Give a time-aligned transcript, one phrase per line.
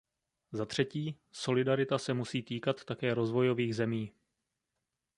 [0.51, 4.13] Zatřetí, solidarita se musí týkat také rozvojových zemí.